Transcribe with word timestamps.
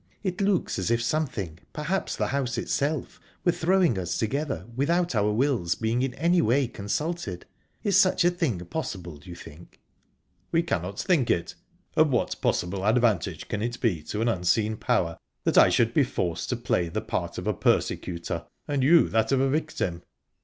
It 0.23 0.41
looks 0.41 0.79
as 0.79 0.89
if 0.89 0.99
something 1.03 1.59
perhaps 1.73 2.15
the 2.15 2.25
house 2.29 2.57
itself 2.57 3.19
were 3.45 3.51
throwing 3.51 3.99
us 3.99 4.17
together, 4.17 4.65
without 4.75 5.13
our 5.13 5.31
wills 5.31 5.75
being 5.75 6.01
in 6.01 6.15
any 6.15 6.41
way 6.41 6.65
consulted...Is 6.67 7.97
such 8.01 8.25
a 8.25 8.31
thing 8.31 8.57
possible, 8.65 9.17
do 9.17 9.29
you 9.29 9.35
think?" 9.35 9.79
"We 10.51 10.63
cannot 10.63 10.99
think 10.99 11.29
it 11.29 11.53
of 11.95 12.09
what 12.09 12.41
possible 12.41 12.83
advantage 12.83 13.47
can 13.47 13.61
it 13.61 13.79
be 13.79 14.01
to 14.05 14.21
an 14.21 14.27
unseen 14.27 14.75
Power 14.75 15.19
that 15.43 15.59
I 15.59 15.69
should 15.69 15.93
be 15.93 16.03
forced 16.03 16.49
to 16.49 16.55
play 16.57 16.89
the 16.89 17.01
part 17.01 17.37
of 17.37 17.45
a 17.45 17.53
persecutor, 17.53 18.47
and 18.67 18.81
you 18.81 19.07
that 19.09 19.31
of 19.31 19.39
a 19.39 19.49
victim?" 19.49 20.01